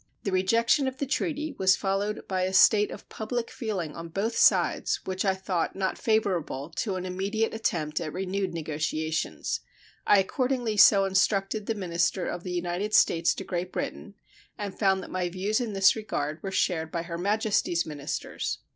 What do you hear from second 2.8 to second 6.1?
of public feeling on both sides which I thought not